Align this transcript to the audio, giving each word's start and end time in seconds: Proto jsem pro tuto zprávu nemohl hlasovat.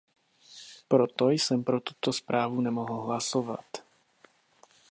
Proto 0.87 1.29
jsem 1.29 1.63
pro 1.63 1.79
tuto 1.81 2.13
zprávu 2.13 2.61
nemohl 2.61 3.01
hlasovat. 3.01 3.65